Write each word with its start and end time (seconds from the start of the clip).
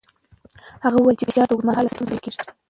هغه 0.85 0.97
وویل 0.99 1.17
چې 1.19 1.27
فشار 1.29 1.45
د 1.47 1.51
اوږدمهاله 1.53 1.91
ستونزو 1.93 2.09
لامل 2.11 2.23
کېږي. 2.25 2.39